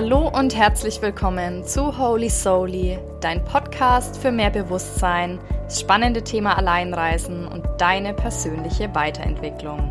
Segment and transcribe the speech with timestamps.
[0.00, 6.56] Hallo und herzlich willkommen zu Holy Soully, dein Podcast für mehr Bewusstsein, das spannende Thema
[6.56, 9.90] Alleinreisen und deine persönliche Weiterentwicklung.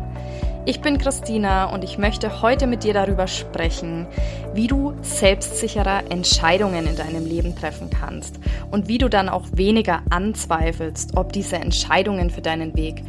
[0.64, 4.06] Ich bin Christina und ich möchte heute mit dir darüber sprechen,
[4.54, 8.40] wie du selbstsichere Entscheidungen in deinem Leben treffen kannst
[8.70, 13.02] und wie du dann auch weniger anzweifelst, ob diese Entscheidungen für deinen Weg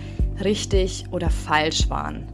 [0.44, 2.28] richtig oder falsch waren.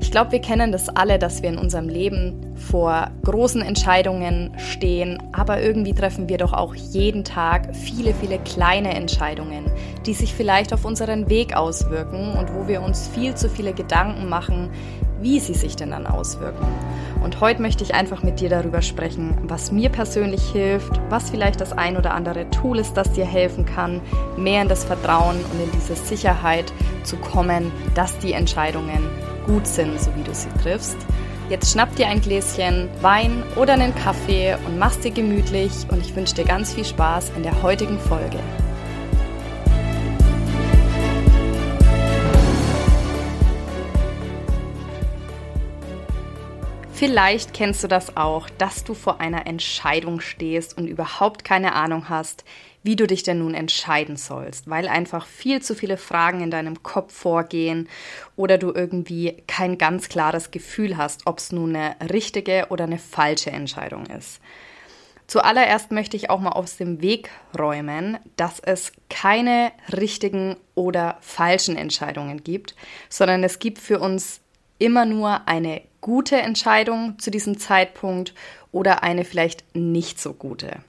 [0.00, 5.22] Ich glaube, wir kennen das alle, dass wir in unserem Leben vor großen Entscheidungen stehen,
[5.32, 9.70] aber irgendwie treffen wir doch auch jeden Tag viele, viele kleine Entscheidungen,
[10.06, 14.28] die sich vielleicht auf unseren Weg auswirken und wo wir uns viel zu viele Gedanken
[14.28, 14.70] machen,
[15.20, 16.66] wie sie sich denn dann auswirken.
[17.22, 21.60] Und heute möchte ich einfach mit dir darüber sprechen, was mir persönlich hilft, was vielleicht
[21.60, 24.02] das ein oder andere Tool ist, das dir helfen kann,
[24.36, 26.72] mehr in das Vertrauen und in diese Sicherheit
[27.04, 29.08] zu kommen, dass die Entscheidungen
[29.44, 30.96] gut sind, so wie du sie triffst.
[31.50, 36.16] Jetzt schnapp dir ein Gläschen Wein oder einen Kaffee und mach's dir gemütlich und ich
[36.16, 38.38] wünsche dir ganz viel Spaß in der heutigen Folge.
[46.92, 52.08] Vielleicht kennst du das auch, dass du vor einer Entscheidung stehst und überhaupt keine Ahnung
[52.08, 52.44] hast,
[52.84, 56.82] wie du dich denn nun entscheiden sollst, weil einfach viel zu viele Fragen in deinem
[56.82, 57.88] Kopf vorgehen
[58.36, 62.98] oder du irgendwie kein ganz klares Gefühl hast, ob es nun eine richtige oder eine
[62.98, 64.40] falsche Entscheidung ist.
[65.26, 71.76] Zuallererst möchte ich auch mal aus dem Weg räumen, dass es keine richtigen oder falschen
[71.76, 72.76] Entscheidungen gibt,
[73.08, 74.40] sondern es gibt für uns
[74.78, 78.34] immer nur eine gute Entscheidung zu diesem Zeitpunkt
[78.70, 80.80] oder eine vielleicht nicht so gute.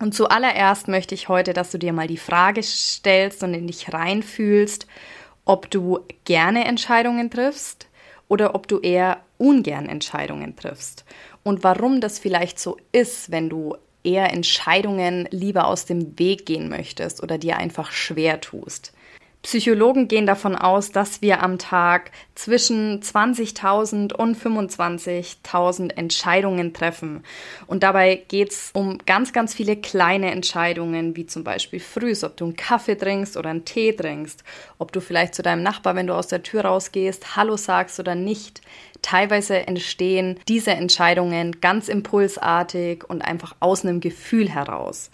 [0.00, 3.92] Und zuallererst möchte ich heute, dass du dir mal die Frage stellst und in dich
[3.92, 4.86] reinfühlst,
[5.44, 7.88] ob du gerne Entscheidungen triffst
[8.28, 11.04] oder ob du eher ungern Entscheidungen triffst.
[11.42, 16.68] Und warum das vielleicht so ist, wenn du eher Entscheidungen lieber aus dem Weg gehen
[16.68, 18.92] möchtest oder dir einfach schwer tust.
[19.42, 27.22] Psychologen gehen davon aus, dass wir am Tag zwischen 20.000 und 25.000 Entscheidungen treffen.
[27.68, 32.36] Und dabei geht es um ganz, ganz viele kleine Entscheidungen, wie zum Beispiel frühs, ob
[32.36, 34.42] du einen Kaffee trinkst oder einen Tee trinkst,
[34.78, 38.16] ob du vielleicht zu deinem Nachbar, wenn du aus der Tür rausgehst, Hallo sagst oder
[38.16, 38.60] nicht.
[39.02, 45.10] Teilweise entstehen diese Entscheidungen ganz impulsartig und einfach aus einem Gefühl heraus.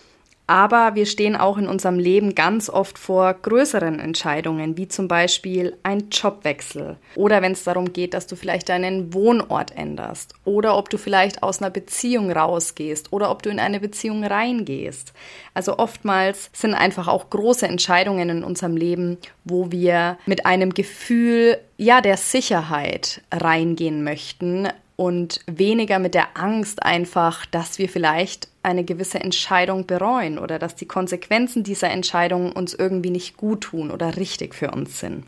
[0.47, 5.79] Aber wir stehen auch in unserem Leben ganz oft vor größeren Entscheidungen, wie zum Beispiel
[5.83, 10.91] ein Jobwechsel oder wenn es darum geht, dass du vielleicht deinen Wohnort änderst oder ob
[10.91, 15.15] du vielleicht aus einer Beziehung rausgehst oder ob du in eine Beziehung reingehst.
[15.55, 21.59] Also oftmals sind einfach auch große Entscheidungen in unserem Leben, wo wir mit einem Gefühl
[21.77, 28.85] ja der Sicherheit reingehen möchten, und weniger mit der Angst einfach, dass wir vielleicht eine
[28.85, 34.17] gewisse Entscheidung bereuen oder dass die Konsequenzen dieser Entscheidung uns irgendwie nicht gut tun oder
[34.17, 35.25] richtig für uns sind.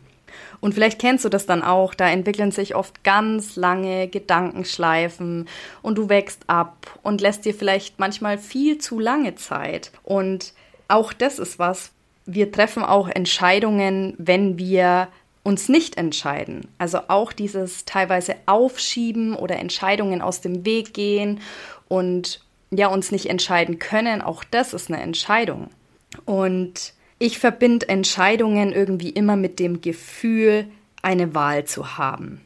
[0.59, 5.47] Und vielleicht kennst du das dann auch, da entwickeln sich oft ganz lange Gedankenschleifen
[5.81, 9.91] und du wächst ab und lässt dir vielleicht manchmal viel zu lange Zeit.
[10.03, 10.53] Und
[10.87, 11.91] auch das ist was,
[12.27, 15.07] wir treffen auch Entscheidungen, wenn wir
[15.43, 16.67] uns nicht entscheiden.
[16.77, 21.39] Also auch dieses teilweise Aufschieben oder Entscheidungen aus dem Weg gehen
[21.87, 25.69] und ja, uns nicht entscheiden können, auch das ist eine Entscheidung.
[26.25, 30.67] Und ich verbinde Entscheidungen irgendwie immer mit dem Gefühl,
[31.01, 32.41] eine Wahl zu haben.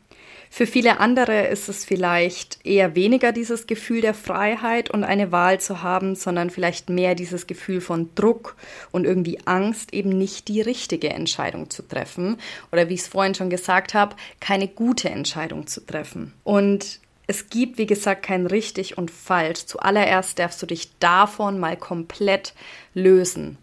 [0.53, 5.61] Für viele andere ist es vielleicht eher weniger dieses Gefühl der Freiheit und eine Wahl
[5.61, 8.57] zu haben, sondern vielleicht mehr dieses Gefühl von Druck
[8.91, 12.35] und irgendwie Angst, eben nicht die richtige Entscheidung zu treffen
[12.73, 16.33] oder wie ich es vorhin schon gesagt habe, keine gute Entscheidung zu treffen.
[16.43, 19.65] Und es gibt, wie gesagt, kein richtig und falsch.
[19.67, 22.53] Zuallererst darfst du dich davon mal komplett
[22.93, 23.57] lösen.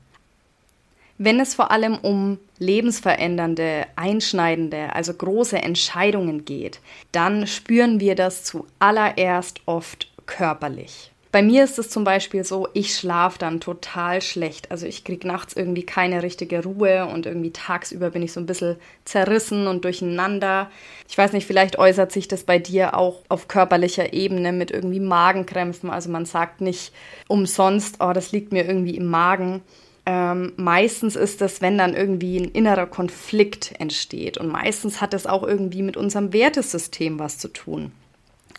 [1.18, 6.80] Wenn es vor allem um lebensverändernde, einschneidende, also große Entscheidungen geht,
[7.10, 11.10] dann spüren wir das zuallererst oft körperlich.
[11.30, 14.70] Bei mir ist es zum Beispiel so, ich schlafe dann total schlecht.
[14.70, 18.46] Also ich kriege nachts irgendwie keine richtige Ruhe und irgendwie tagsüber bin ich so ein
[18.46, 20.70] bisschen zerrissen und durcheinander.
[21.06, 25.00] Ich weiß nicht, vielleicht äußert sich das bei dir auch auf körperlicher Ebene mit irgendwie
[25.00, 25.90] Magenkrämpfen.
[25.90, 26.92] Also man sagt nicht
[27.26, 29.62] umsonst, oh, das liegt mir irgendwie im Magen.
[30.10, 34.38] Ähm, meistens ist das, wenn dann irgendwie ein innerer Konflikt entsteht.
[34.38, 37.92] Und meistens hat das auch irgendwie mit unserem Wertesystem was zu tun.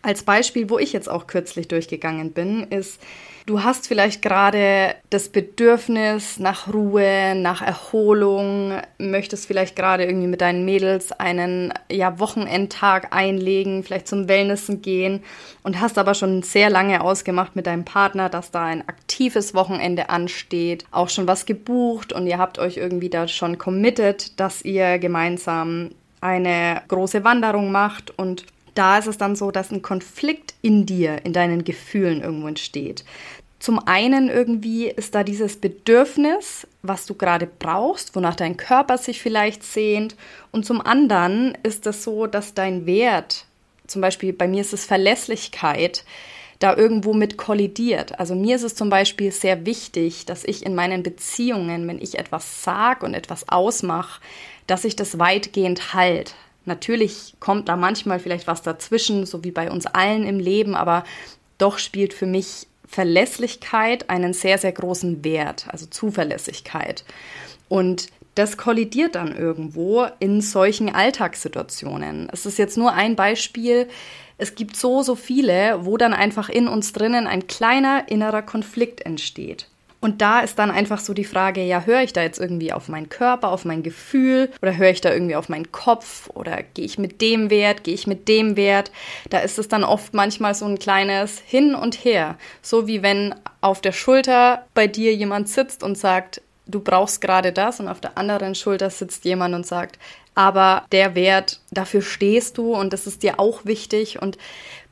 [0.03, 3.01] Als Beispiel, wo ich jetzt auch kürzlich durchgegangen bin, ist,
[3.49, 10.41] du hast vielleicht gerade das Bedürfnis nach Ruhe, nach Erholung, möchtest vielleicht gerade irgendwie mit
[10.41, 15.23] deinen Mädels einen ja, Wochenendtag einlegen, vielleicht zum Wellnessen gehen
[15.63, 20.11] und hast aber schon sehr lange ausgemacht mit deinem Partner, dass da ein aktives Wochenende
[20.11, 24.99] ansteht, auch schon was gebucht und ihr habt euch irgendwie da schon committed, dass ihr
[24.99, 25.89] gemeinsam
[26.21, 28.45] eine große Wanderung macht und
[28.79, 33.03] da ist es dann so, dass ein Konflikt in dir, in deinen Gefühlen irgendwo entsteht.
[33.59, 39.21] Zum einen irgendwie ist da dieses Bedürfnis, was du gerade brauchst, wonach dein Körper sich
[39.21, 40.15] vielleicht sehnt.
[40.51, 43.45] Und zum anderen ist es so, dass dein Wert,
[43.85, 46.05] zum Beispiel bei mir ist es Verlässlichkeit,
[46.59, 48.19] da irgendwo mit kollidiert.
[48.19, 52.17] Also mir ist es zum Beispiel sehr wichtig, dass ich in meinen Beziehungen, wenn ich
[52.17, 54.21] etwas sage und etwas ausmache,
[54.67, 56.35] dass ich das weitgehend halt.
[56.65, 61.03] Natürlich kommt da manchmal vielleicht was dazwischen, so wie bei uns allen im Leben, aber
[61.57, 67.03] doch spielt für mich Verlässlichkeit einen sehr, sehr großen Wert, also Zuverlässigkeit.
[67.67, 72.29] Und das kollidiert dann irgendwo in solchen Alltagssituationen.
[72.31, 73.87] Es ist jetzt nur ein Beispiel.
[74.39, 79.01] Es gibt so, so viele, wo dann einfach in uns drinnen ein kleiner innerer Konflikt
[79.01, 79.67] entsteht.
[80.01, 82.87] Und da ist dann einfach so die Frage, ja, höre ich da jetzt irgendwie auf
[82.87, 86.85] meinen Körper, auf mein Gefühl oder höre ich da irgendwie auf meinen Kopf oder gehe
[86.85, 88.91] ich mit dem Wert, gehe ich mit dem Wert?
[89.29, 92.37] Da ist es dann oft manchmal so ein kleines Hin und Her.
[92.61, 97.51] So wie wenn auf der Schulter bei dir jemand sitzt und sagt, du brauchst gerade
[97.51, 99.99] das und auf der anderen Schulter sitzt jemand und sagt,
[100.33, 104.37] aber der Wert, dafür stehst du und das ist dir auch wichtig und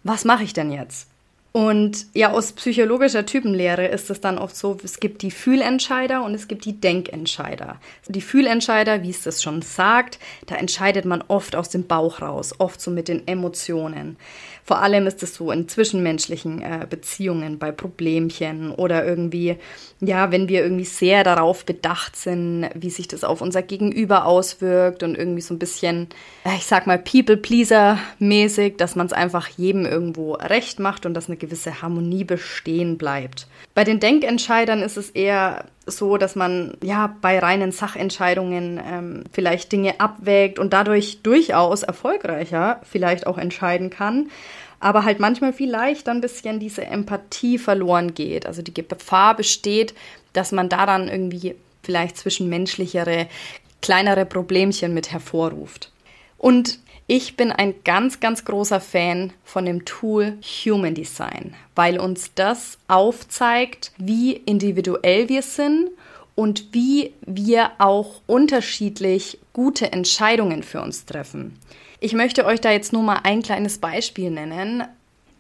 [0.03, 1.07] was mache ich denn jetzt?
[1.51, 6.35] Und ja, aus psychologischer Typenlehre ist es dann oft so, es gibt die Fühlentscheider und
[6.35, 7.79] es gibt die Denkentscheider.
[8.07, 12.53] Die Fühlentscheider, wie es das schon sagt, da entscheidet man oft aus dem Bauch raus,
[12.59, 14.17] oft so mit den Emotionen.
[14.67, 19.55] Vor allem ist es so in zwischenmenschlichen äh, Beziehungen, bei Problemchen oder irgendwie,
[20.01, 25.03] ja, wenn wir irgendwie sehr darauf bedacht sind, wie sich das auf unser Gegenüber auswirkt
[25.03, 26.09] und irgendwie so ein bisschen,
[26.57, 31.37] ich sag mal, People-Pleaser-mäßig, dass man es einfach jedem irgendwo recht macht und dass eine
[31.37, 33.47] gewisse Harmonie bestehen bleibt.
[33.73, 39.71] Bei den Denkentscheidern ist es eher so, dass man ja bei reinen Sachentscheidungen ähm, vielleicht
[39.71, 44.29] Dinge abwägt und dadurch durchaus erfolgreicher vielleicht auch entscheiden kann,
[44.79, 48.45] aber halt manchmal vielleicht ein bisschen diese Empathie verloren geht.
[48.45, 49.95] Also die Gefahr besteht,
[50.33, 53.27] dass man daran irgendwie vielleicht zwischenmenschlichere,
[53.81, 55.91] kleinere Problemchen mit hervorruft.
[56.37, 62.33] Und ich bin ein ganz, ganz großer Fan von dem Tool Human Design, weil uns
[62.35, 65.89] das aufzeigt, wie individuell wir sind
[66.35, 71.57] und wie wir auch unterschiedlich gute Entscheidungen für uns treffen.
[72.01, 74.83] Ich möchte euch da jetzt nur mal ein kleines Beispiel nennen.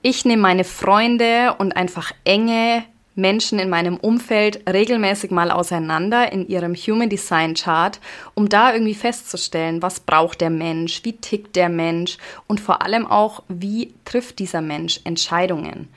[0.01, 2.83] Ich nehme meine Freunde und einfach enge
[3.17, 7.99] Menschen in meinem Umfeld regelmäßig mal auseinander in ihrem Human Design Chart,
[8.35, 13.07] um da irgendwie festzustellen, was braucht der Mensch, wie tickt der Mensch und vor allem
[13.07, 15.89] auch, wie trifft dieser Mensch Entscheidungen.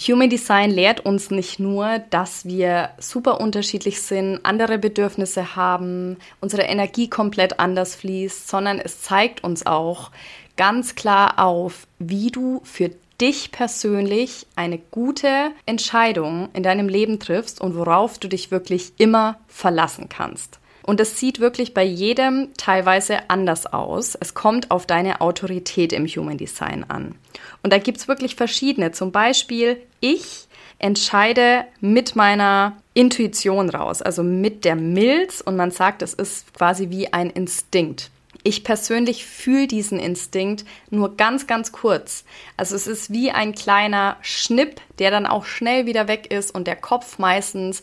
[0.00, 6.62] Human Design lehrt uns nicht nur, dass wir super unterschiedlich sind, andere Bedürfnisse haben, unsere
[6.62, 10.10] Energie komplett anders fließt, sondern es zeigt uns auch
[10.56, 12.90] ganz klar auf, wie du für
[13.24, 19.38] dich persönlich eine gute Entscheidung in deinem Leben triffst und worauf du dich wirklich immer
[19.48, 20.60] verlassen kannst.
[20.82, 24.14] Und es sieht wirklich bei jedem teilweise anders aus.
[24.14, 27.14] Es kommt auf deine Autorität im Human Design an.
[27.62, 28.92] Und da gibt es wirklich verschiedene.
[28.92, 30.46] Zum Beispiel, ich
[30.78, 35.40] entscheide mit meiner Intuition raus, also mit der Milz.
[35.40, 38.10] Und man sagt, es ist quasi wie ein Instinkt.
[38.46, 42.24] Ich persönlich fühle diesen Instinkt nur ganz, ganz kurz.
[42.58, 46.66] Also es ist wie ein kleiner Schnipp, der dann auch schnell wieder weg ist und
[46.66, 47.82] der Kopf meistens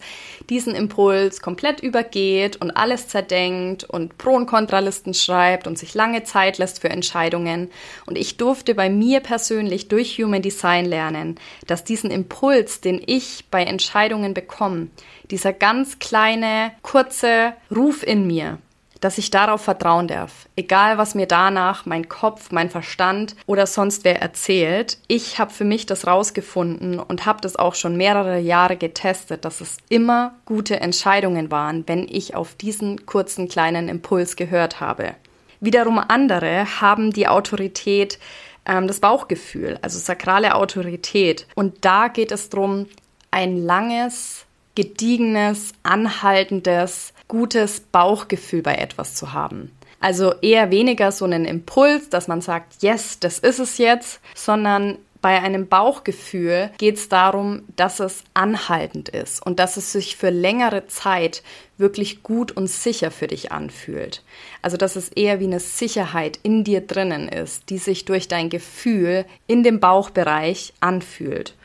[0.51, 6.25] diesen Impuls komplett übergeht und alles zerdenkt und Pro- und Kontralisten schreibt und sich lange
[6.25, 7.71] Zeit lässt für Entscheidungen.
[8.05, 13.45] Und ich durfte bei mir persönlich durch Human Design lernen, dass diesen Impuls, den ich
[13.49, 14.89] bei Entscheidungen bekomme,
[15.31, 18.59] dieser ganz kleine, kurze Ruf in mir,
[19.01, 20.47] dass ich darauf vertrauen darf.
[20.55, 25.65] Egal, was mir danach mein Kopf, mein Verstand oder sonst wer erzählt, ich habe für
[25.65, 30.79] mich das rausgefunden und habe das auch schon mehrere Jahre getestet, dass es immer gute
[30.79, 35.15] Entscheidungen waren, wenn ich auf diesen kurzen kleinen Impuls gehört habe.
[35.59, 38.19] Wiederum andere haben die Autorität,
[38.65, 41.47] ähm, das Bauchgefühl, also sakrale Autorität.
[41.55, 42.87] Und da geht es darum,
[43.31, 49.71] ein langes, gediegenes, anhaltendes, gutes Bauchgefühl bei etwas zu haben.
[50.01, 54.97] Also eher weniger so einen Impuls, dass man sagt, yes, das ist es jetzt, sondern
[55.21, 60.29] bei einem Bauchgefühl geht es darum, dass es anhaltend ist und dass es sich für
[60.29, 61.41] längere Zeit
[61.77, 64.23] wirklich gut und sicher für dich anfühlt.
[64.61, 68.49] Also dass es eher wie eine Sicherheit in dir drinnen ist, die sich durch dein
[68.49, 71.55] Gefühl in dem Bauchbereich anfühlt.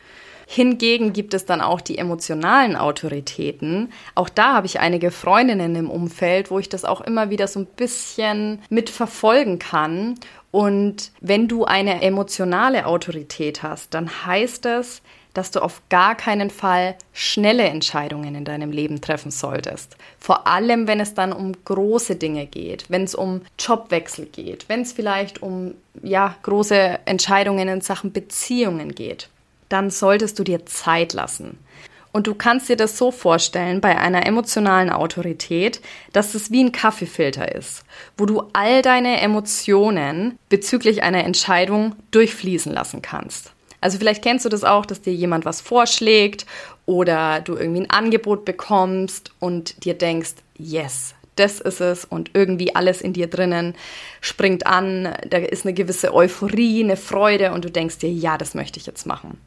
[0.48, 3.92] Hingegen gibt es dann auch die emotionalen Autoritäten.
[4.14, 7.58] Auch da habe ich einige Freundinnen im Umfeld, wo ich das auch immer wieder so
[7.60, 10.14] ein bisschen mitverfolgen kann.
[10.52, 15.02] Und wenn du eine emotionale Autorität hast, dann heißt das,
[15.34, 19.96] dass du auf gar keinen Fall schnelle Entscheidungen in deinem Leben treffen solltest.
[20.18, 24.82] Vor allem, wenn es dann um große Dinge geht, wenn es um Jobwechsel geht, wenn
[24.82, 29.28] es vielleicht um ja, große Entscheidungen in Sachen Beziehungen geht
[29.68, 31.58] dann solltest du dir Zeit lassen.
[32.12, 35.82] Und du kannst dir das so vorstellen bei einer emotionalen Autorität,
[36.14, 37.84] dass es wie ein Kaffeefilter ist,
[38.16, 43.52] wo du all deine Emotionen bezüglich einer Entscheidung durchfließen lassen kannst.
[43.82, 46.46] Also vielleicht kennst du das auch, dass dir jemand was vorschlägt
[46.86, 52.74] oder du irgendwie ein Angebot bekommst und dir denkst, yes, das ist es und irgendwie
[52.74, 53.74] alles in dir drinnen
[54.20, 58.54] springt an, da ist eine gewisse Euphorie, eine Freude und du denkst dir, ja, das
[58.54, 59.38] möchte ich jetzt machen.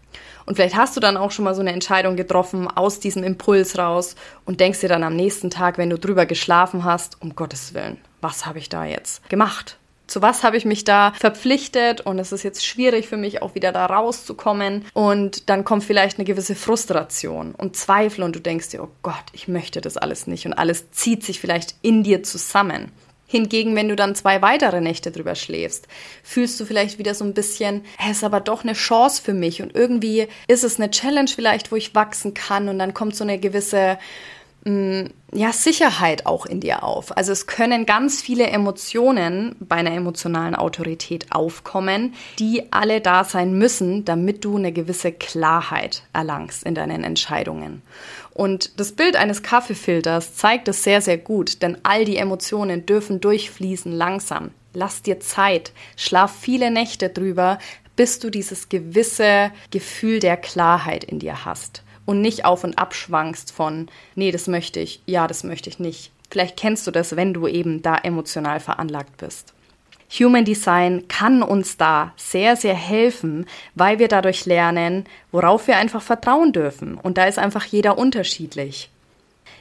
[0.45, 3.77] Und vielleicht hast du dann auch schon mal so eine Entscheidung getroffen aus diesem Impuls
[3.77, 4.15] raus
[4.45, 7.97] und denkst dir dann am nächsten Tag, wenn du drüber geschlafen hast, um Gottes Willen,
[8.21, 9.78] was habe ich da jetzt gemacht?
[10.09, 13.53] Zu was habe ich mich da verpflichtet und es ist jetzt schwierig für mich auch
[13.53, 18.69] wieder da rauszukommen und dann kommt vielleicht eine gewisse Frustration und Zweifel und du denkst
[18.69, 22.23] dir, oh Gott, ich möchte das alles nicht und alles zieht sich vielleicht in dir
[22.23, 22.91] zusammen.
[23.27, 25.87] Hingegen, wenn du dann zwei weitere Nächte drüber schläfst,
[26.23, 29.61] fühlst du vielleicht wieder so ein bisschen, es ist aber doch eine Chance für mich
[29.61, 33.23] und irgendwie ist es eine Challenge vielleicht, wo ich wachsen kann und dann kommt so
[33.23, 33.99] eine gewisse
[34.65, 37.15] ja, Sicherheit auch in dir auf.
[37.15, 43.57] Also es können ganz viele Emotionen bei einer emotionalen Autorität aufkommen, die alle da sein
[43.57, 47.81] müssen, damit du eine gewisse Klarheit erlangst in deinen Entscheidungen.
[48.33, 53.21] Und das Bild eines Kaffeefilters zeigt es sehr, sehr gut, denn all die Emotionen dürfen
[53.21, 54.51] durchfließen langsam.
[54.73, 57.59] Lass dir Zeit, schlaf viele Nächte drüber,
[57.95, 62.95] bis du dieses gewisse Gefühl der Klarheit in dir hast und nicht auf und ab
[62.95, 66.11] schwankst von, nee, das möchte ich, ja, das möchte ich nicht.
[66.31, 69.53] Vielleicht kennst du das, wenn du eben da emotional veranlagt bist.
[70.19, 76.01] Human Design kann uns da sehr, sehr helfen, weil wir dadurch lernen, worauf wir einfach
[76.01, 76.95] vertrauen dürfen.
[76.95, 78.89] Und da ist einfach jeder unterschiedlich.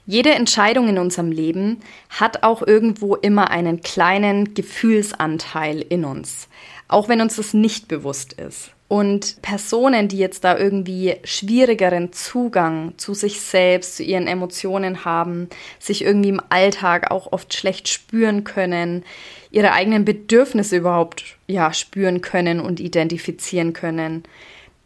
[0.06, 6.48] Jede Entscheidung in unserem Leben hat auch irgendwo immer einen kleinen Gefühlsanteil in uns,
[6.88, 8.70] auch wenn uns das nicht bewusst ist.
[8.88, 15.50] Und Personen, die jetzt da irgendwie schwierigeren Zugang zu sich selbst, zu ihren Emotionen haben,
[15.78, 19.04] sich irgendwie im Alltag auch oft schlecht spüren können,
[19.50, 24.22] ihre eigenen Bedürfnisse überhaupt ja spüren können und identifizieren können,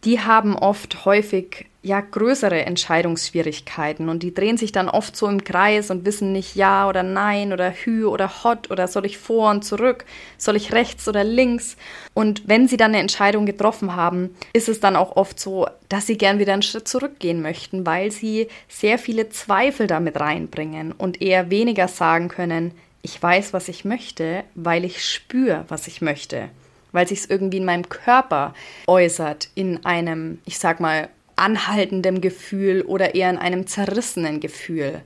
[0.05, 4.09] die haben oft häufig ja größere Entscheidungsschwierigkeiten.
[4.09, 7.53] Und die drehen sich dann oft so im Kreis und wissen nicht ja oder nein
[7.53, 10.05] oder hü oder hot oder soll ich vor und zurück,
[10.39, 11.77] soll ich rechts oder links?
[12.15, 16.07] Und wenn sie dann eine Entscheidung getroffen haben, ist es dann auch oft so, dass
[16.07, 21.21] sie gern wieder einen Schritt zurückgehen möchten, weil sie sehr viele Zweifel damit reinbringen und
[21.21, 22.73] eher weniger sagen können,
[23.03, 26.51] ich weiß, was ich möchte, weil ich spüre, was ich möchte,
[26.93, 28.55] weil sich es irgendwie in meinem Körper
[28.87, 31.09] äußert, in einem, ich sag mal,
[31.43, 35.03] anhaltendem Gefühl oder eher in einem zerrissenen Gefühl,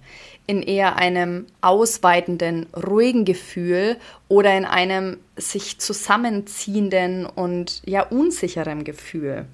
[0.46, 3.96] in eher einem ausweitenden, ruhigen Gefühl
[4.28, 9.46] oder in einem sich zusammenziehenden und ja unsicheren Gefühl.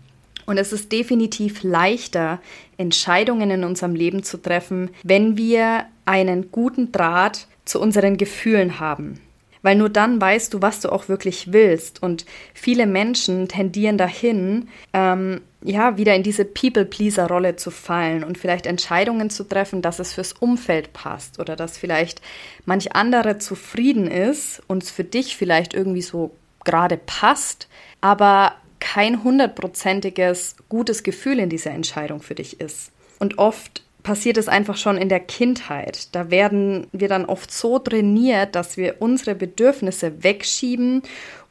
[0.45, 2.41] Und es ist definitiv leichter,
[2.77, 9.21] Entscheidungen in unserem Leben zu treffen, wenn wir einen guten Draht zu unseren Gefühlen haben
[9.63, 12.03] weil nur dann weißt du, was du auch wirklich willst.
[12.03, 18.67] Und viele Menschen tendieren dahin, ähm, ja, wieder in diese People-Pleaser-Rolle zu fallen und vielleicht
[18.67, 22.21] Entscheidungen zu treffen, dass es fürs Umfeld passt oder dass vielleicht
[22.65, 26.33] manch andere zufrieden ist und es für dich vielleicht irgendwie so
[26.65, 27.69] gerade passt,
[28.01, 32.91] aber kein hundertprozentiges gutes Gefühl in dieser Entscheidung für dich ist.
[33.21, 36.15] Und oft passiert es einfach schon in der Kindheit.
[36.15, 41.03] Da werden wir dann oft so trainiert, dass wir unsere Bedürfnisse wegschieben,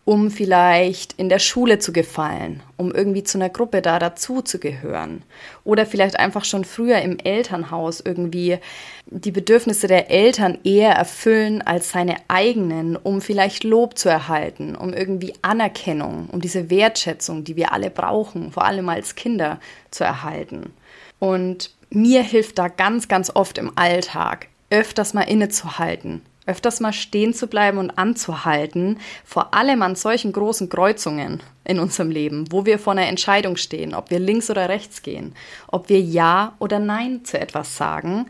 [0.03, 4.57] um vielleicht in der Schule zu gefallen, um irgendwie zu einer Gruppe da dazu zu
[4.57, 5.21] gehören.
[5.63, 8.57] Oder vielleicht einfach schon früher im Elternhaus irgendwie
[9.05, 14.91] die Bedürfnisse der Eltern eher erfüllen als seine eigenen, um vielleicht Lob zu erhalten, um
[14.91, 19.59] irgendwie Anerkennung, um diese Wertschätzung, die wir alle brauchen, vor allem als Kinder,
[19.91, 20.73] zu erhalten.
[21.19, 27.33] Und mir hilft da ganz, ganz oft im Alltag, öfters mal innezuhalten, öfters mal stehen
[27.33, 32.79] zu bleiben und anzuhalten, vor allem an solchen großen Kreuzungen in unserem Leben, wo wir
[32.79, 35.35] vor einer Entscheidung stehen, ob wir links oder rechts gehen,
[35.67, 38.25] ob wir Ja oder Nein zu etwas sagen,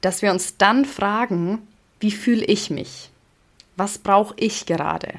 [0.00, 1.66] dass wir uns dann fragen,
[1.98, 3.10] wie fühle ich mich?
[3.76, 5.14] Was brauche ich gerade?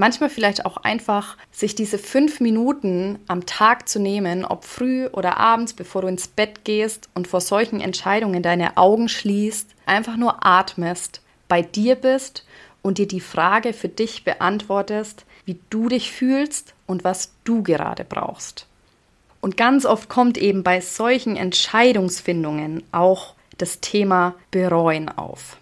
[0.00, 5.36] Manchmal vielleicht auch einfach sich diese fünf Minuten am Tag zu nehmen, ob früh oder
[5.36, 10.46] abends, bevor du ins Bett gehst und vor solchen Entscheidungen deine Augen schließt, einfach nur
[10.46, 12.46] atmest, bei dir bist
[12.80, 18.04] und dir die Frage für dich beantwortest, wie du dich fühlst und was du gerade
[18.04, 18.66] brauchst.
[19.42, 25.59] Und ganz oft kommt eben bei solchen Entscheidungsfindungen auch das Thema Bereuen auf.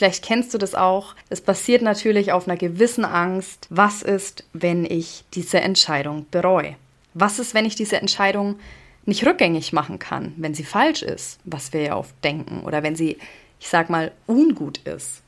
[0.00, 1.14] Vielleicht kennst du das auch.
[1.28, 3.66] Es basiert natürlich auf einer gewissen Angst.
[3.68, 6.76] Was ist, wenn ich diese Entscheidung bereue?
[7.12, 8.58] Was ist, wenn ich diese Entscheidung
[9.04, 12.96] nicht rückgängig machen kann, wenn sie falsch ist, was wir ja oft denken, oder wenn
[12.96, 13.18] sie,
[13.58, 15.19] ich sag mal, ungut ist?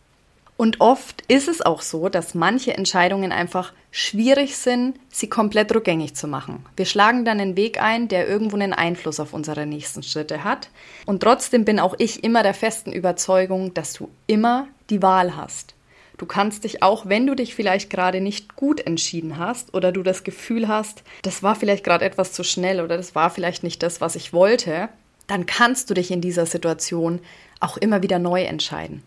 [0.63, 6.15] Und oft ist es auch so, dass manche Entscheidungen einfach schwierig sind, sie komplett rückgängig
[6.15, 6.65] zu machen.
[6.77, 10.71] Wir schlagen dann einen Weg ein, der irgendwo einen Einfluss auf unsere nächsten Schritte hat.
[11.05, 15.75] Und trotzdem bin auch ich immer der festen Überzeugung, dass du immer die Wahl hast.
[16.17, 20.05] Du kannst dich auch, wenn du dich vielleicht gerade nicht gut entschieden hast oder du
[20.05, 23.83] das Gefühl hast, das war vielleicht gerade etwas zu schnell oder das war vielleicht nicht
[23.83, 24.91] das, was ich wollte,
[25.27, 27.19] dann kannst du dich in dieser Situation
[27.59, 29.03] auch immer wieder neu entscheiden.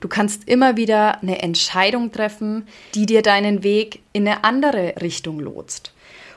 [0.00, 5.40] Du kannst immer wieder eine Entscheidung treffen, die dir deinen Weg in eine andere Richtung
[5.40, 5.92] lotst.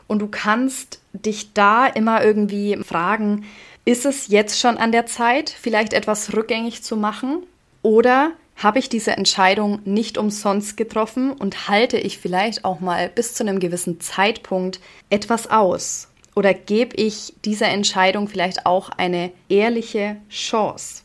[0.07, 3.45] Und du kannst dich da immer irgendwie fragen,
[3.85, 7.43] ist es jetzt schon an der Zeit, vielleicht etwas rückgängig zu machen?
[7.81, 13.33] Oder habe ich diese Entscheidung nicht umsonst getroffen und halte ich vielleicht auch mal bis
[13.33, 16.09] zu einem gewissen Zeitpunkt etwas aus?
[16.35, 21.03] Oder gebe ich dieser Entscheidung vielleicht auch eine ehrliche Chance?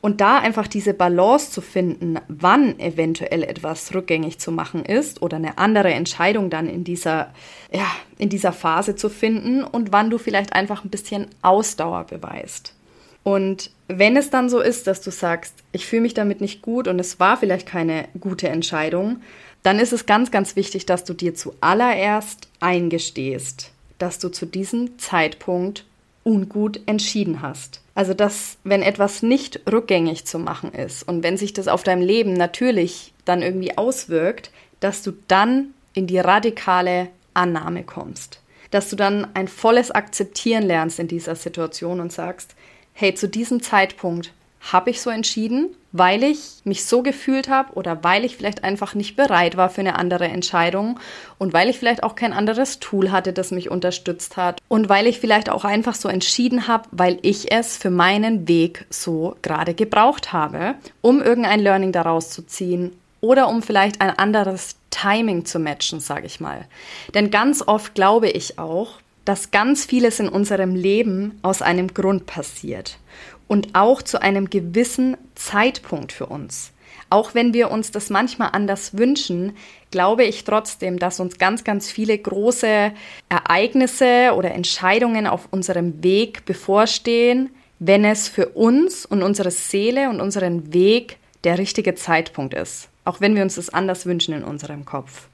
[0.00, 5.36] Und da einfach diese Balance zu finden, wann eventuell etwas rückgängig zu machen ist oder
[5.36, 7.34] eine andere Entscheidung dann in dieser,
[7.70, 12.74] ja, in dieser Phase zu finden und wann du vielleicht einfach ein bisschen Ausdauer beweist.
[13.22, 16.88] Und wenn es dann so ist, dass du sagst, ich fühle mich damit nicht gut
[16.88, 19.20] und es war vielleicht keine gute Entscheidung,
[19.62, 24.98] dann ist es ganz, ganz wichtig, dass du dir zuallererst eingestehst, dass du zu diesem
[24.98, 25.84] Zeitpunkt
[26.24, 27.82] ungut entschieden hast.
[27.94, 32.02] Also, dass wenn etwas nicht rückgängig zu machen ist und wenn sich das auf deinem
[32.02, 38.40] Leben natürlich dann irgendwie auswirkt, dass du dann in die radikale Annahme kommst.
[38.70, 42.54] Dass du dann ein volles Akzeptieren lernst in dieser Situation und sagst,
[42.92, 48.04] hey, zu diesem Zeitpunkt habe ich so entschieden, weil ich mich so gefühlt habe oder
[48.04, 51.00] weil ich vielleicht einfach nicht bereit war für eine andere Entscheidung
[51.38, 55.06] und weil ich vielleicht auch kein anderes Tool hatte, das mich unterstützt hat und weil
[55.06, 59.74] ich vielleicht auch einfach so entschieden habe, weil ich es für meinen Weg so gerade
[59.74, 65.58] gebraucht habe, um irgendein Learning daraus zu ziehen oder um vielleicht ein anderes Timing zu
[65.58, 66.66] matchen, sage ich mal.
[67.14, 72.26] Denn ganz oft glaube ich auch, dass ganz vieles in unserem Leben aus einem Grund
[72.26, 72.98] passiert
[73.50, 76.70] und auch zu einem gewissen Zeitpunkt für uns.
[77.10, 79.56] Auch wenn wir uns das manchmal anders wünschen,
[79.90, 82.92] glaube ich trotzdem, dass uns ganz, ganz viele große
[83.28, 90.20] Ereignisse oder Entscheidungen auf unserem Weg bevorstehen, wenn es für uns und unsere Seele und
[90.20, 92.88] unseren Weg der richtige Zeitpunkt ist.
[93.04, 95.26] Auch wenn wir uns das anders wünschen in unserem Kopf.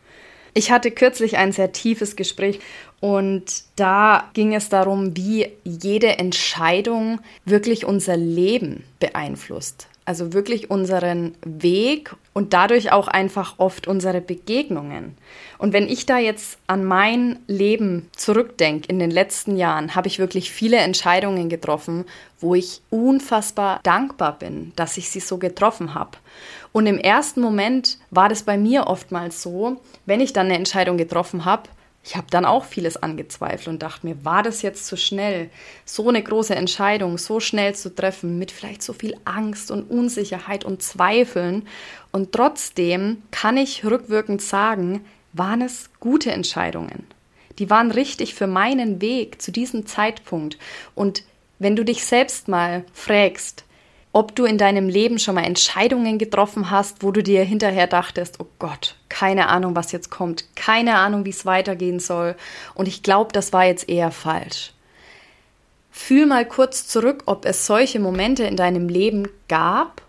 [0.57, 2.61] Ich hatte kürzlich ein sehr tiefes Gespräch
[3.01, 3.45] und
[3.77, 9.87] da ging es darum, wie jede Entscheidung wirklich unser Leben beeinflusst.
[10.07, 15.19] Also wirklich unseren Weg und dadurch auch einfach oft unsere Begegnungen.
[15.59, 20.21] Und wenn ich da jetzt an mein Leben zurückdenke in den letzten Jahren, habe ich
[20.21, 22.05] wirklich viele Entscheidungen getroffen,
[22.38, 26.19] wo ich unfassbar dankbar bin, dass ich sie so getroffen habe.
[26.73, 30.99] Und im ersten Moment war das bei mir oftmals so, wenn ich dann eine Entscheidung
[30.99, 31.64] getroffen habe,
[32.07, 35.51] ich habe dann auch vieles angezweifelt und dachte mir, war das jetzt zu schnell,
[35.85, 40.64] so eine große Entscheidung so schnell zu treffen, mit vielleicht so viel Angst und Unsicherheit
[40.64, 41.66] und Zweifeln.
[42.12, 47.09] Und trotzdem kann ich rückwirkend sagen, waren es gute Entscheidungen.
[47.59, 50.59] Die waren richtig für meinen Weg zu diesem Zeitpunkt.
[50.95, 51.25] Und
[51.59, 53.64] wenn du dich selbst mal fragst,
[54.12, 58.38] ob du in deinem Leben schon mal Entscheidungen getroffen hast, wo du dir hinterher dachtest,
[58.38, 62.35] oh Gott, keine Ahnung, was jetzt kommt, keine Ahnung, wie es weitergehen soll.
[62.75, 64.73] Und ich glaube, das war jetzt eher falsch.
[65.90, 70.03] Fühl mal kurz zurück, ob es solche Momente in deinem Leben gab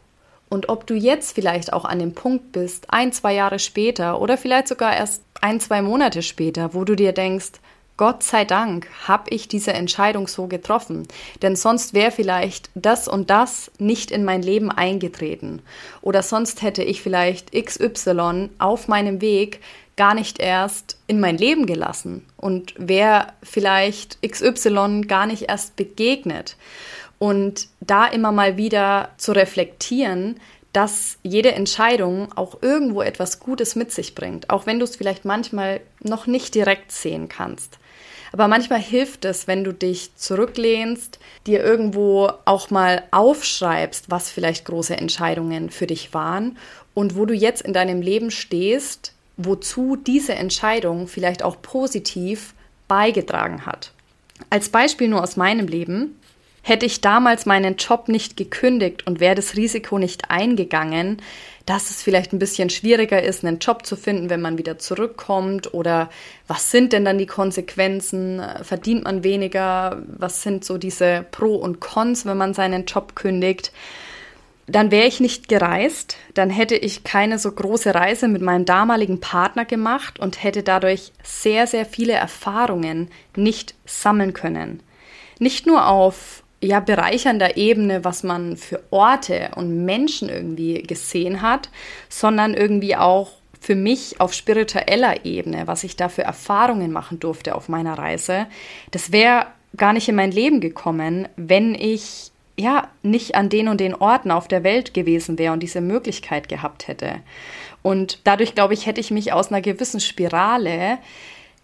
[0.49, 4.37] und ob du jetzt vielleicht auch an dem Punkt bist, ein, zwei Jahre später oder
[4.37, 7.51] vielleicht sogar erst ein, zwei Monate später, wo du dir denkst,
[7.97, 11.07] Gott sei Dank habe ich diese Entscheidung so getroffen,
[11.41, 15.63] denn sonst wäre vielleicht das und das nicht in mein Leben eingetreten
[16.03, 19.61] oder sonst hätte ich vielleicht XY auf meinem Weg
[19.95, 26.55] gar nicht erst in mein Leben gelassen und wäre vielleicht XY gar nicht erst begegnet.
[27.17, 30.39] Und da immer mal wieder zu reflektieren,
[30.71, 35.25] dass jede Entscheidung auch irgendwo etwas Gutes mit sich bringt, auch wenn du es vielleicht
[35.25, 37.79] manchmal noch nicht direkt sehen kannst.
[38.31, 44.65] Aber manchmal hilft es, wenn du dich zurücklehnst, dir irgendwo auch mal aufschreibst, was vielleicht
[44.65, 46.57] große Entscheidungen für dich waren
[46.93, 52.53] und wo du jetzt in deinem Leben stehst, wozu diese Entscheidung vielleicht auch positiv
[52.87, 53.91] beigetragen hat.
[54.49, 56.19] Als Beispiel nur aus meinem Leben.
[56.67, 61.21] Hätte ich damals meinen Job nicht gekündigt und wäre das Risiko nicht eingegangen,
[61.65, 65.73] dass es vielleicht ein bisschen schwieriger ist, einen Job zu finden, wenn man wieder zurückkommt
[65.73, 66.09] oder
[66.45, 68.41] was sind denn dann die Konsequenzen?
[68.63, 70.03] Verdient man weniger?
[70.07, 73.71] Was sind so diese Pro und Cons, wenn man seinen Job kündigt?
[74.65, 79.21] Dann wäre ich nicht gereist, dann hätte ich keine so große Reise mit meinem damaligen
[79.21, 84.83] Partner gemacht und hätte dadurch sehr, sehr viele Erfahrungen nicht sammeln können.
[85.39, 91.69] Nicht nur auf ja, bereichernder Ebene, was man für Orte und Menschen irgendwie gesehen hat,
[92.09, 97.55] sondern irgendwie auch für mich auf spiritueller Ebene, was ich da für Erfahrungen machen durfte
[97.55, 98.47] auf meiner Reise.
[98.91, 103.79] Das wäre gar nicht in mein Leben gekommen, wenn ich ja nicht an den und
[103.79, 107.17] den Orten auf der Welt gewesen wäre und diese Möglichkeit gehabt hätte.
[107.83, 110.97] Und dadurch, glaube ich, hätte ich mich aus einer gewissen Spirale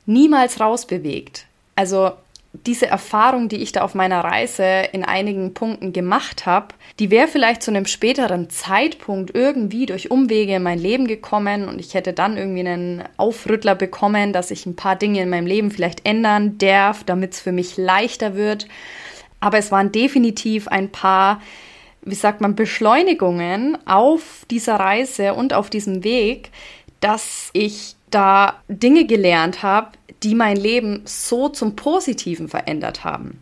[0.06, 1.48] niemals rausbewegt.
[1.76, 2.12] Also
[2.54, 6.68] diese Erfahrung, die ich da auf meiner Reise in einigen Punkten gemacht habe,
[7.00, 11.80] die wäre vielleicht zu einem späteren Zeitpunkt irgendwie durch Umwege in mein Leben gekommen und
[11.80, 15.72] ich hätte dann irgendwie einen Aufrüttler bekommen, dass ich ein paar Dinge in meinem Leben
[15.72, 18.68] vielleicht ändern darf, damit es für mich leichter wird.
[19.40, 21.42] Aber es waren definitiv ein paar,
[22.04, 26.52] wie sagt man, Beschleunigungen auf dieser Reise und auf diesem Weg,
[27.00, 29.90] dass ich da Dinge gelernt habe,
[30.24, 33.40] die mein Leben so zum Positiven verändert haben.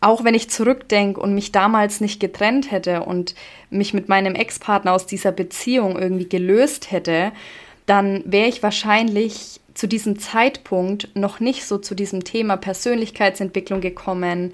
[0.00, 3.34] Auch wenn ich zurückdenke und mich damals nicht getrennt hätte und
[3.68, 7.32] mich mit meinem Ex-Partner aus dieser Beziehung irgendwie gelöst hätte,
[7.84, 14.52] dann wäre ich wahrscheinlich zu diesem Zeitpunkt noch nicht so zu diesem Thema Persönlichkeitsentwicklung gekommen,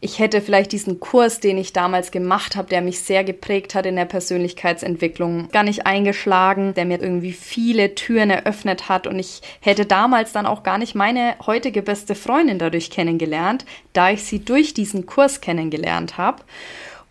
[0.00, 3.84] ich hätte vielleicht diesen Kurs, den ich damals gemacht habe, der mich sehr geprägt hat
[3.84, 9.40] in der Persönlichkeitsentwicklung, gar nicht eingeschlagen, der mir irgendwie viele Türen eröffnet hat und ich
[9.60, 14.44] hätte damals dann auch gar nicht meine heutige beste Freundin dadurch kennengelernt, da ich sie
[14.44, 16.44] durch diesen Kurs kennengelernt habe.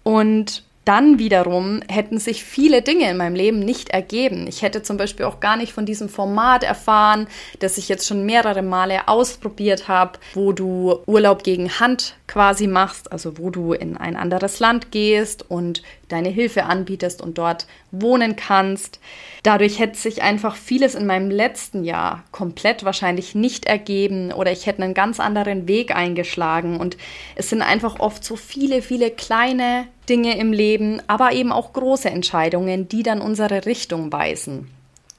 [0.03, 4.47] Und dann wiederum hätten sich viele Dinge in meinem Leben nicht ergeben.
[4.47, 7.27] Ich hätte zum Beispiel auch gar nicht von diesem Format erfahren,
[7.59, 13.11] das ich jetzt schon mehrere Male ausprobiert habe, wo du Urlaub gegen Hand quasi machst,
[13.11, 18.35] also wo du in ein anderes Land gehst und deine Hilfe anbietest und dort wohnen
[18.35, 18.99] kannst.
[19.43, 24.65] Dadurch hätte sich einfach vieles in meinem letzten Jahr komplett wahrscheinlich nicht ergeben oder ich
[24.65, 26.79] hätte einen ganz anderen Weg eingeschlagen.
[26.79, 26.97] Und
[27.35, 32.09] es sind einfach oft so viele, viele kleine Dinge im Leben, aber eben auch große
[32.09, 34.69] Entscheidungen, die dann unsere Richtung weisen.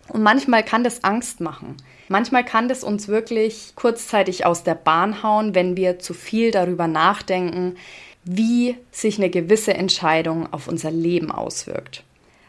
[0.08, 1.76] Und manchmal kann das Angst machen.
[2.08, 6.86] Manchmal kann das uns wirklich kurzzeitig aus der Bahn hauen, wenn wir zu viel darüber
[6.88, 7.76] nachdenken,
[8.30, 12.04] wie sich eine gewisse Entscheidung auf unser Leben auswirkt.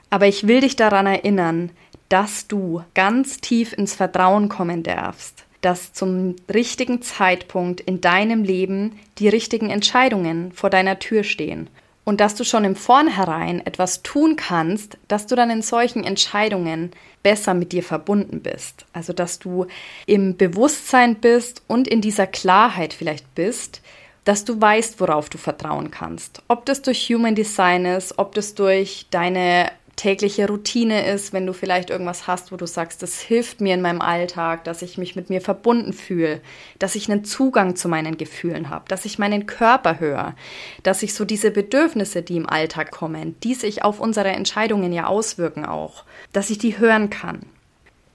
[0.10, 1.72] Aber ich will dich daran erinnern,
[2.10, 9.00] dass du ganz tief ins Vertrauen kommen darfst, dass zum richtigen Zeitpunkt in deinem Leben
[9.20, 11.70] die richtigen Entscheidungen vor deiner Tür stehen
[12.04, 16.92] und dass du schon im Vornherein etwas tun kannst, dass du dann in solchen Entscheidungen
[17.24, 18.86] besser mit dir verbunden bist.
[18.92, 19.68] Also dass du
[20.08, 23.82] im Bewusstsein bist und in dieser Klarheit vielleicht bist,
[24.30, 26.44] dass du weißt, worauf du vertrauen kannst.
[26.50, 31.52] Ob das durch Human Design ist, ob das durch deine tägliche Routine ist, wenn du
[31.52, 35.16] vielleicht irgendwas hast, wo du sagst, das hilft mir in meinem Alltag, dass ich mich
[35.16, 36.42] mit mir verbunden fühle,
[36.78, 40.36] dass ich einen Zugang zu meinen Gefühlen habe, dass ich meinen Körper höre,
[40.84, 45.08] dass ich so diese Bedürfnisse, die im Alltag kommen, die sich auf unsere Entscheidungen ja
[45.08, 47.40] auswirken auch, dass ich die hören kann.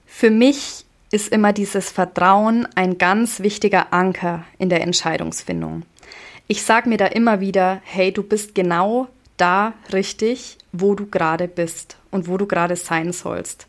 [0.07, 5.83] Für mich ist immer dieses Vertrauen ein ganz wichtiger Anker in der Entscheidungsfindung.
[6.47, 11.49] Ich sage mir da immer wieder, hey, du bist genau da richtig, wo du gerade
[11.49, 13.67] bist und wo du gerade sein sollst.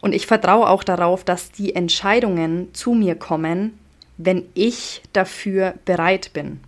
[0.00, 3.78] Und ich vertraue auch darauf, dass die Entscheidungen zu mir kommen,
[4.18, 6.60] wenn ich dafür bereit bin.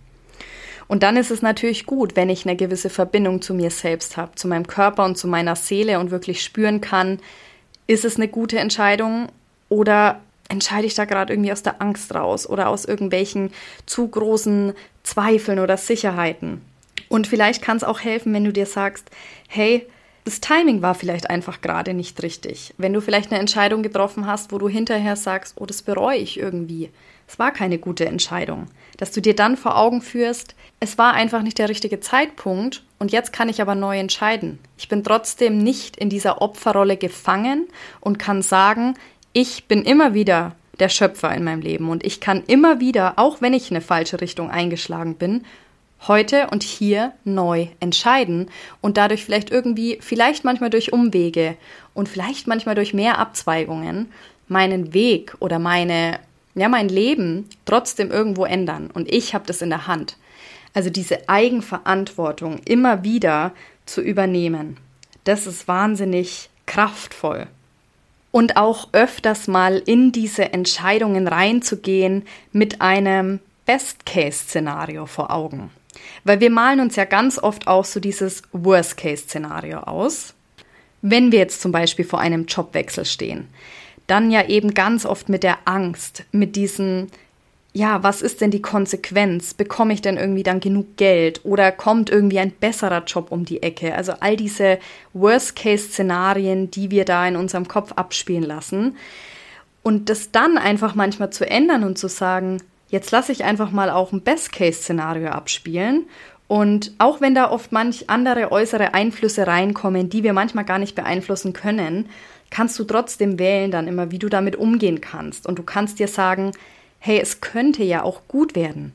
[0.87, 4.35] Und dann ist es natürlich gut, wenn ich eine gewisse Verbindung zu mir selbst habe,
[4.35, 7.19] zu meinem Körper und zu meiner Seele und wirklich spüren kann,
[7.87, 9.29] ist es eine gute Entscheidung
[9.69, 13.51] oder entscheide ich da gerade irgendwie aus der Angst raus oder aus irgendwelchen
[13.85, 16.61] zu großen Zweifeln oder Sicherheiten.
[17.09, 19.09] Und vielleicht kann es auch helfen, wenn du dir sagst,
[19.47, 19.87] hey,
[20.25, 22.73] das Timing war vielleicht einfach gerade nicht richtig.
[22.79, 26.39] Wenn du vielleicht eine Entscheidung getroffen hast, wo du hinterher sagst, oh, das bereue ich
[26.39, 26.89] irgendwie.
[27.27, 28.67] Es war keine gute Entscheidung.
[28.97, 33.11] Dass du dir dann vor Augen führst, es war einfach nicht der richtige Zeitpunkt und
[33.11, 34.59] jetzt kann ich aber neu entscheiden.
[34.77, 37.67] Ich bin trotzdem nicht in dieser Opferrolle gefangen
[38.01, 38.95] und kann sagen,
[39.35, 43.41] ich bin immer wieder der Schöpfer in meinem Leben und ich kann immer wieder, auch
[43.41, 45.43] wenn ich in eine falsche Richtung eingeschlagen bin,
[46.07, 51.57] heute und hier neu entscheiden und dadurch vielleicht irgendwie, vielleicht manchmal durch Umwege
[51.93, 54.09] und vielleicht manchmal durch mehr Abzweigungen,
[54.47, 56.17] meinen Weg oder meine,
[56.53, 58.89] ja, mein Leben trotzdem irgendwo ändern.
[58.93, 60.15] Und ich habe das in der Hand.
[60.73, 63.51] Also diese Eigenverantwortung immer wieder
[63.85, 64.77] zu übernehmen.
[65.25, 67.47] Das ist wahnsinnig kraftvoll.
[68.35, 75.71] Und auch öfters mal in diese Entscheidungen reinzugehen mit einem Best-Case-Szenario vor Augen.
[76.25, 80.33] Weil wir malen uns ja ganz oft auch so dieses Worst-Case-Szenario aus.
[81.01, 83.47] Wenn wir jetzt zum Beispiel vor einem Jobwechsel stehen,
[84.05, 87.07] dann ja eben ganz oft mit der Angst, mit diesen,
[87.75, 89.53] ja, was ist denn die Konsequenz?
[89.53, 93.61] Bekomme ich denn irgendwie dann genug Geld oder kommt irgendwie ein besserer Job um die
[93.61, 93.93] Ecke?
[93.93, 94.79] Also all diese
[95.13, 98.95] Worst-Case-Szenarien, die wir da in unserem Kopf abspielen lassen.
[99.83, 103.89] Und das dann einfach manchmal zu ändern und zu sagen, Jetzt lasse ich einfach mal
[103.89, 106.05] auch ein Best-Case-Szenario abspielen.
[106.47, 110.95] Und auch wenn da oft manch andere äußere Einflüsse reinkommen, die wir manchmal gar nicht
[110.95, 112.07] beeinflussen können,
[112.51, 115.47] kannst du trotzdem wählen dann immer, wie du damit umgehen kannst.
[115.47, 116.51] Und du kannst dir sagen,
[116.99, 118.93] hey, es könnte ja auch gut werden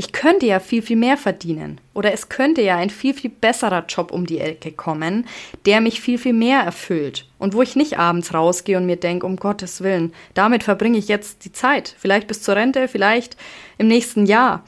[0.00, 1.78] ich könnte ja viel, viel mehr verdienen.
[1.92, 5.26] Oder es könnte ja ein viel, viel besserer Job um die Ecke kommen,
[5.66, 7.26] der mich viel, viel mehr erfüllt.
[7.38, 11.08] Und wo ich nicht abends rausgehe und mir denke, um Gottes Willen, damit verbringe ich
[11.08, 11.94] jetzt die Zeit.
[11.98, 13.36] Vielleicht bis zur Rente, vielleicht
[13.76, 14.64] im nächsten Jahr.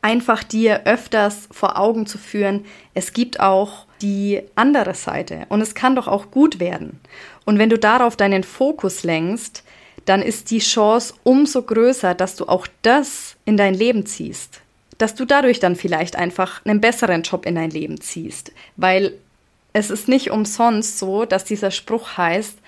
[0.00, 5.44] Einfach dir öfters vor Augen zu führen, es gibt auch die andere Seite.
[5.50, 7.00] Und es kann doch auch gut werden.
[7.44, 9.62] Und wenn du darauf deinen Fokus lenkst,
[10.10, 14.60] dann ist die Chance umso größer, dass du auch das in dein Leben ziehst
[15.00, 18.52] dass du dadurch dann vielleicht einfach einen besseren Job in dein Leben ziehst.
[18.76, 19.14] Weil
[19.72, 22.58] es ist nicht umsonst so, dass dieser Spruch heißt,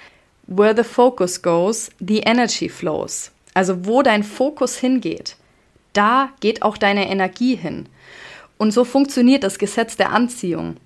[0.47, 3.33] where the focus goes, the energy flows.
[3.53, 5.37] Also wo dein Fokus hingeht,
[5.93, 7.87] da geht auch deine Energie hin.
[8.57, 10.77] Und so funktioniert das Gesetz der Anziehung.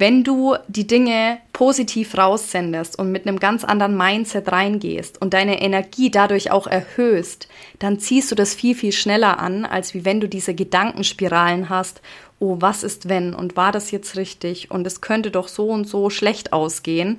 [0.00, 5.60] Wenn du die Dinge positiv raussendest und mit einem ganz anderen Mindset reingehst und deine
[5.60, 7.48] Energie dadurch auch erhöhst,
[7.80, 12.00] dann ziehst du das viel, viel schneller an, als wie wenn du diese Gedankenspiralen hast,
[12.38, 15.88] oh, was ist wenn und war das jetzt richtig und es könnte doch so und
[15.88, 17.18] so schlecht ausgehen.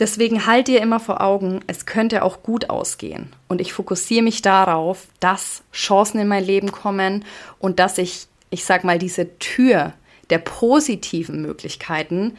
[0.00, 3.32] Deswegen halt dir immer vor Augen, es könnte auch gut ausgehen.
[3.46, 7.24] Und ich fokussiere mich darauf, dass Chancen in mein Leben kommen
[7.60, 9.92] und dass ich, ich sag mal, diese Tür
[10.30, 12.36] der positiven Möglichkeiten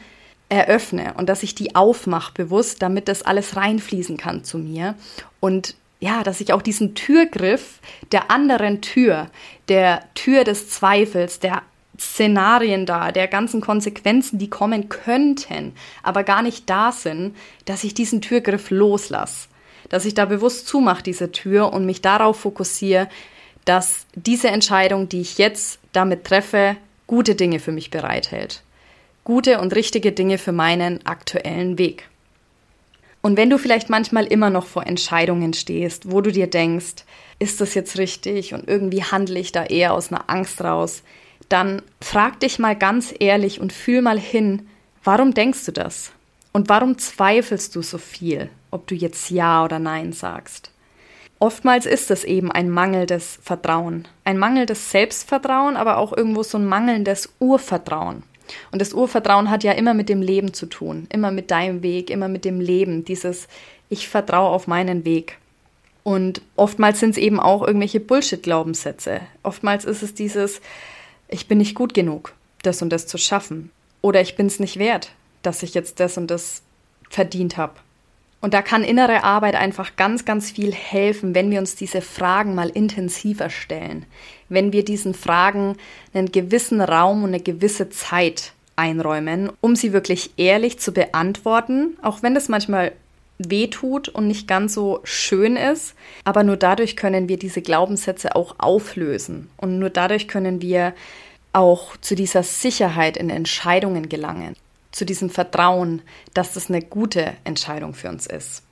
[0.48, 4.94] eröffne und dass ich die aufmache bewusst, damit das alles reinfließen kann zu mir.
[5.40, 7.80] Und ja, dass ich auch diesen Türgriff
[8.12, 9.30] der anderen Tür,
[9.68, 11.62] der Tür des Zweifels, der
[11.98, 17.94] Szenarien da, der ganzen Konsequenzen, die kommen könnten, aber gar nicht da sind, dass ich
[17.94, 19.48] diesen Türgriff loslasse,
[19.88, 23.08] dass ich da bewusst zumache, diese Tür und mich darauf fokussiere,
[23.64, 28.62] dass diese Entscheidung, die ich jetzt damit treffe, gute Dinge für mich bereithält.
[29.24, 32.08] Gute und richtige Dinge für meinen aktuellen Weg.
[33.22, 37.04] Und wenn du vielleicht manchmal immer noch vor Entscheidungen stehst, wo du dir denkst,
[37.38, 41.02] ist das jetzt richtig und irgendwie handle ich da eher aus einer Angst raus,
[41.48, 44.68] dann frag dich mal ganz ehrlich und fühl mal hin,
[45.02, 46.12] warum denkst du das?
[46.52, 50.70] Und warum zweifelst du so viel, ob du jetzt Ja oder Nein sagst?
[51.38, 54.06] Oftmals ist es eben ein mangelndes Vertrauen.
[54.24, 58.22] Ein mangelndes Selbstvertrauen, aber auch irgendwo so ein mangelndes Urvertrauen.
[58.70, 62.10] Und das Urvertrauen hat ja immer mit dem Leben zu tun, immer mit deinem Weg,
[62.10, 63.48] immer mit dem Leben, dieses
[63.88, 65.38] Ich vertraue auf meinen Weg.
[66.02, 69.20] Und oftmals sind es eben auch irgendwelche Bullshit-Glaubenssätze.
[69.42, 70.60] Oftmals ist es dieses
[71.28, 73.70] Ich bin nicht gut genug, das und das zu schaffen.
[74.02, 76.62] Oder ich bin es nicht wert, dass ich jetzt das und das
[77.08, 77.74] verdient habe.
[78.44, 82.54] Und da kann innere Arbeit einfach ganz, ganz viel helfen, wenn wir uns diese Fragen
[82.54, 84.04] mal intensiver stellen.
[84.50, 85.78] Wenn wir diesen Fragen
[86.12, 92.22] einen gewissen Raum und eine gewisse Zeit einräumen, um sie wirklich ehrlich zu beantworten, auch
[92.22, 92.92] wenn das manchmal
[93.38, 95.94] wehtut und nicht ganz so schön ist.
[96.24, 99.48] Aber nur dadurch können wir diese Glaubenssätze auch auflösen.
[99.56, 100.92] Und nur dadurch können wir
[101.54, 104.54] auch zu dieser Sicherheit in Entscheidungen gelangen
[104.94, 106.02] zu diesem Vertrauen,
[106.34, 108.62] dass das eine gute Entscheidung für uns ist.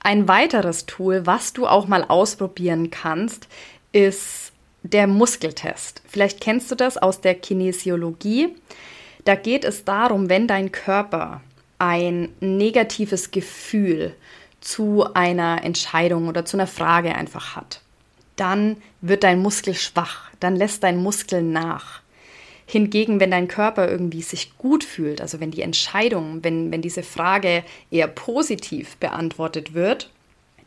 [0.00, 3.48] Ein weiteres Tool, was du auch mal ausprobieren kannst,
[3.92, 6.02] ist der Muskeltest.
[6.06, 8.54] Vielleicht kennst du das aus der Kinesiologie.
[9.24, 11.40] Da geht es darum, wenn dein Körper
[11.78, 14.14] ein negatives Gefühl
[14.60, 17.80] zu einer Entscheidung oder zu einer Frage einfach hat,
[18.36, 22.03] dann wird dein Muskel schwach, dann lässt dein Muskel nach.
[22.66, 27.02] Hingegen, wenn dein Körper irgendwie sich gut fühlt, also wenn die Entscheidung, wenn, wenn diese
[27.02, 30.10] Frage eher positiv beantwortet wird,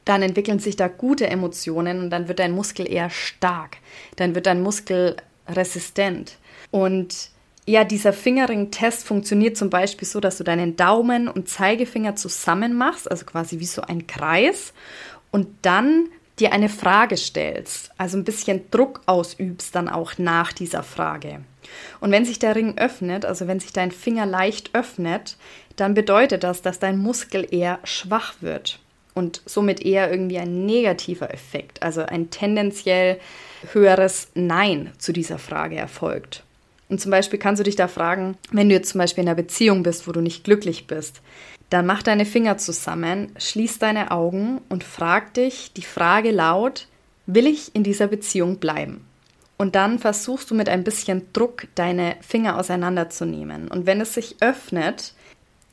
[0.05, 3.77] dann entwickeln sich da gute Emotionen und dann wird dein Muskel eher stark,
[4.15, 6.37] dann wird dein Muskel resistent.
[6.71, 7.29] Und
[7.65, 13.11] ja, dieser Fingerring-Test funktioniert zum Beispiel so, dass du deinen Daumen und Zeigefinger zusammen machst,
[13.11, 14.73] also quasi wie so ein Kreis,
[15.31, 16.07] und dann
[16.39, 21.41] dir eine Frage stellst, also ein bisschen Druck ausübst dann auch nach dieser Frage.
[21.99, 25.35] Und wenn sich der Ring öffnet, also wenn sich dein Finger leicht öffnet,
[25.75, 28.79] dann bedeutet das, dass dein Muskel eher schwach wird
[29.13, 33.19] und somit eher irgendwie ein negativer Effekt, also ein tendenziell
[33.73, 36.43] höheres Nein zu dieser Frage erfolgt.
[36.89, 39.35] Und zum Beispiel kannst du dich da fragen, wenn du jetzt zum Beispiel in einer
[39.35, 41.21] Beziehung bist, wo du nicht glücklich bist,
[41.69, 46.87] dann mach deine Finger zusammen, schließ deine Augen und frag dich die Frage laut,
[47.25, 49.05] will ich in dieser Beziehung bleiben?
[49.57, 53.67] Und dann versuchst du mit ein bisschen Druck deine Finger auseinanderzunehmen.
[53.67, 55.13] Und wenn es sich öffnet,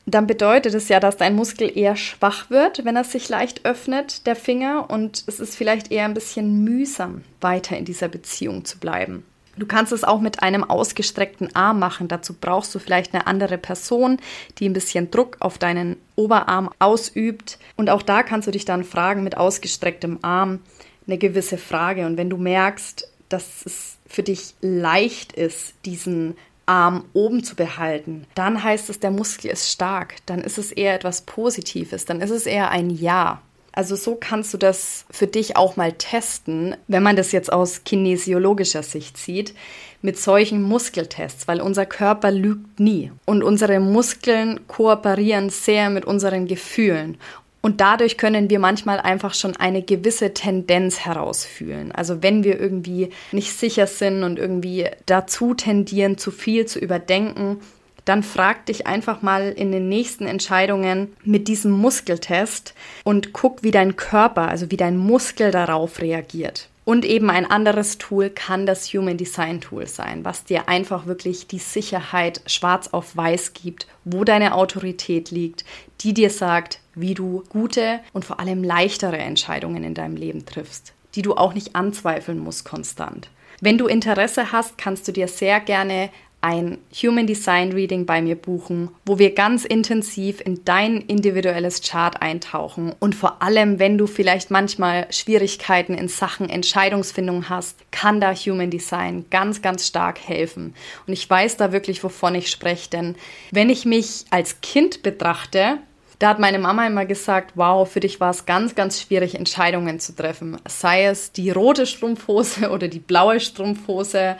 [0.07, 4.25] dann bedeutet es ja, dass dein Muskel eher schwach wird, wenn er sich leicht öffnet,
[4.27, 4.89] der Finger.
[4.89, 9.23] Und es ist vielleicht eher ein bisschen mühsam, weiter in dieser Beziehung zu bleiben.
[9.57, 12.07] Du kannst es auch mit einem ausgestreckten Arm machen.
[12.07, 14.17] Dazu brauchst du vielleicht eine andere Person,
[14.57, 17.57] die ein bisschen Druck auf deinen Oberarm ausübt.
[17.75, 20.59] Und auch da kannst du dich dann fragen mit ausgestrecktem Arm
[21.07, 22.05] eine gewisse Frage.
[22.05, 28.25] Und wenn du merkst, dass es für dich leicht ist, diesen Arm oben zu behalten,
[28.33, 30.15] dann heißt es, der Muskel ist stark.
[30.25, 32.05] Dann ist es eher etwas Positives.
[32.05, 33.41] Dann ist es eher ein Ja.
[33.75, 37.83] Also so kannst du das für dich auch mal testen, wenn man das jetzt aus
[37.83, 39.53] kinesiologischer Sicht sieht,
[40.01, 46.47] mit solchen Muskeltests, weil unser Körper lügt nie und unsere Muskeln kooperieren sehr mit unseren
[46.47, 47.17] Gefühlen.
[47.61, 51.91] Und dadurch können wir manchmal einfach schon eine gewisse Tendenz herausfühlen.
[51.91, 57.57] Also wenn wir irgendwie nicht sicher sind und irgendwie dazu tendieren, zu viel zu überdenken,
[58.05, 63.71] dann frag dich einfach mal in den nächsten Entscheidungen mit diesem Muskeltest und guck, wie
[63.71, 66.69] dein Körper, also wie dein Muskel darauf reagiert.
[66.85, 71.47] Und eben ein anderes Tool kann das Human Design Tool sein, was dir einfach wirklich
[71.47, 75.65] die Sicherheit schwarz auf weiß gibt, wo deine Autorität liegt,
[76.01, 80.93] die dir sagt, wie du gute und vor allem leichtere Entscheidungen in deinem Leben triffst,
[81.15, 83.29] die du auch nicht anzweifeln musst konstant.
[83.61, 86.09] Wenn du Interesse hast, kannst du dir sehr gerne
[86.45, 92.21] ein Human Design Reading bei mir buchen, wo wir ganz intensiv in dein individuelles Chart
[92.21, 98.31] eintauchen und vor allem, wenn du vielleicht manchmal Schwierigkeiten in Sachen Entscheidungsfindung hast, kann da
[98.31, 100.75] Human Design ganz, ganz stark helfen.
[101.07, 103.15] Und ich weiß da wirklich, wovon ich spreche, denn
[103.49, 105.79] wenn ich mich als Kind betrachte,
[106.19, 109.99] da hat meine Mama immer gesagt, wow, für dich war es ganz, ganz schwierig, Entscheidungen
[109.99, 110.57] zu treffen.
[110.67, 114.37] Sei es die rote Strumpfhose oder die blaue Strumpfhose,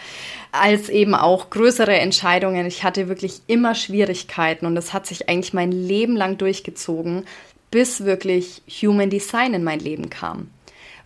[0.51, 2.65] als eben auch größere Entscheidungen.
[2.65, 7.25] Ich hatte wirklich immer Schwierigkeiten und das hat sich eigentlich mein Leben lang durchgezogen,
[7.71, 10.49] bis wirklich Human Design in mein Leben kam.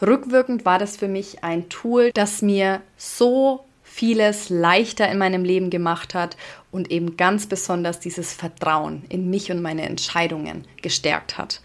[0.02, 3.66] Rückwirkend war das für mich ein Tool, das mir so
[4.00, 6.38] vieles leichter in meinem Leben gemacht hat
[6.72, 11.60] und eben ganz besonders dieses Vertrauen in mich und meine Entscheidungen gestärkt hat.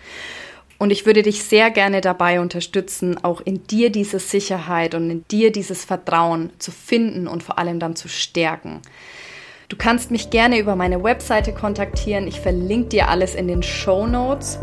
[0.76, 5.24] Und ich würde dich sehr gerne dabei unterstützen, auch in dir diese Sicherheit und in
[5.30, 8.82] dir dieses Vertrauen zu finden und vor allem dann zu stärken.
[9.68, 12.26] Du kannst mich gerne über meine Webseite kontaktieren.
[12.26, 14.58] Ich verlinke dir alles in den Show Notes.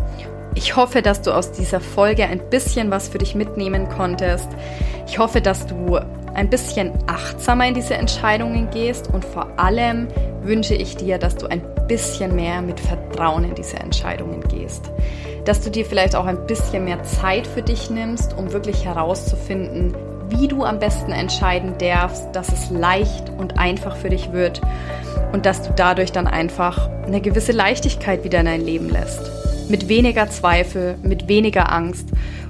[0.56, 4.50] Ich hoffe, dass du aus dieser Folge ein bisschen was für dich mitnehmen konntest.
[5.08, 5.98] Ich hoffe, dass du
[6.34, 10.08] ein bisschen achtsamer in diese Entscheidungen gehst und vor allem
[10.42, 14.92] wünsche ich dir, dass du ein bisschen mehr mit Vertrauen in diese Entscheidungen gehst.
[15.46, 19.96] Dass du dir vielleicht auch ein bisschen mehr Zeit für dich nimmst, um wirklich herauszufinden,
[20.30, 24.62] wie du am besten entscheiden darfst, dass es leicht und einfach für dich wird
[25.34, 29.30] und dass du dadurch dann einfach eine gewisse Leichtigkeit wieder in dein Leben lässt.
[29.70, 32.08] Mit weniger Zweifel, mit weniger Angst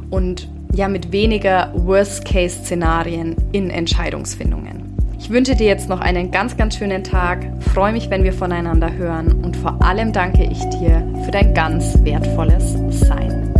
[0.09, 4.97] und ja mit weniger Worst-Case-Szenarien in Entscheidungsfindungen.
[5.19, 8.91] Ich wünsche dir jetzt noch einen ganz, ganz schönen Tag, freue mich, wenn wir voneinander
[8.91, 13.50] hören und vor allem danke ich dir für dein ganz wertvolles Sein.